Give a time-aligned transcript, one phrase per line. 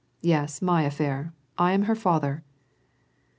[0.23, 1.31] Yes, my affair.
[1.59, 2.43] I am her father."